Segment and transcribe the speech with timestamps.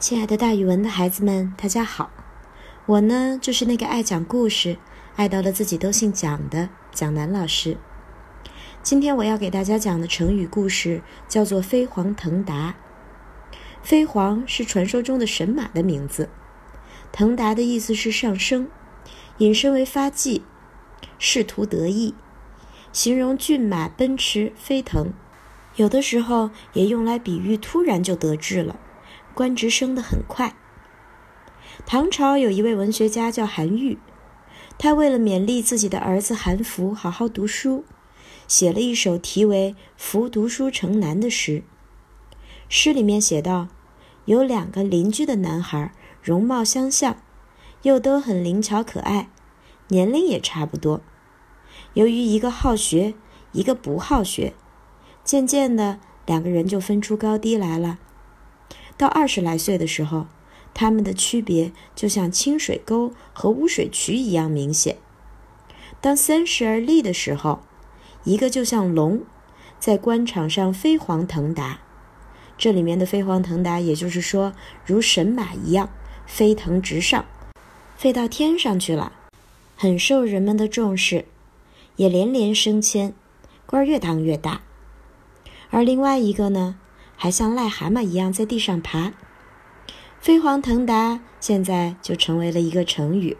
[0.00, 2.10] 亲爱的，大语文的孩子们，大家好！
[2.86, 4.78] 我呢，就是那个爱讲故事、
[5.16, 7.76] 爱到了自己都姓蒋的蒋楠老师。
[8.82, 12.76] 今天我要给大家讲的成语故事叫做“飞黄腾达”。
[13.84, 16.30] 飞黄是传说中的神马的名字，
[17.12, 18.70] 腾达的意思是上升，
[19.36, 20.42] 引申为发迹、
[21.18, 22.14] 仕途得意，
[22.90, 25.12] 形容骏马奔驰飞腾，
[25.76, 28.80] 有的时候也用来比喻突然就得志了。
[29.34, 30.54] 官职升得很快。
[31.86, 33.98] 唐朝有一位文学家叫韩愈，
[34.78, 37.84] 他为了勉励自己的儿子韩福好好读书，
[38.46, 41.62] 写了一首题为《福读书城南》的诗。
[42.68, 43.68] 诗里面写道：
[44.26, 47.16] 有两个邻居的男孩，容貌相像，
[47.82, 49.30] 又都很灵巧可爱，
[49.88, 51.00] 年龄也差不多。
[51.94, 53.14] 由于一个好学，
[53.52, 54.52] 一个不好学，
[55.24, 57.98] 渐渐的两个人就分出高低来了。
[59.00, 60.26] 到二十来岁的时候，
[60.74, 64.98] 他们的区别就像清水沟和污水渠一样明显。
[66.02, 67.60] 当三十而立的时候，
[68.24, 69.22] 一个就像龙，
[69.78, 71.78] 在官场上飞黄腾达。
[72.58, 74.52] 这里面的飞黄腾达，也就是说
[74.84, 75.88] 如神马一样
[76.26, 77.24] 飞腾直上，
[77.96, 79.14] 飞到天上去了，
[79.78, 81.24] 很受人们的重视，
[81.96, 83.14] 也连连升迁，
[83.64, 84.60] 官越当越大。
[85.70, 86.76] 而另外一个呢？
[87.22, 89.12] 还像癞蛤蟆一样在地上爬，
[90.18, 93.36] 飞黄腾达，现在就成为了一个成语。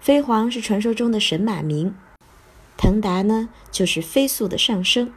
[0.00, 1.94] 飞黄是传说中的神马名，
[2.78, 5.12] 腾达呢就是飞速的上升。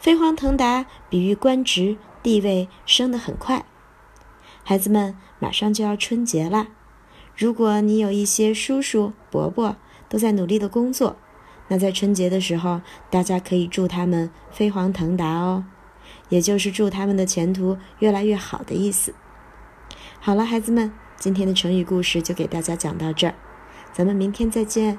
[0.00, 3.64] 飞黄腾达比喻官职地位升得很快。
[4.64, 6.66] 孩子们，马上就要春节了，
[7.36, 9.76] 如果你有一些叔叔伯伯
[10.08, 11.16] 都在努力的工作，
[11.68, 15.66] 那在春节的时候，大家可以祝他们飞黄腾达哦。
[16.30, 19.14] 也就是祝他们的前途越来越好的意思。
[20.18, 23.34] 好了，孩子们，今天的成语故事就给大家讲到这儿，
[23.92, 24.98] 咱们明天再见。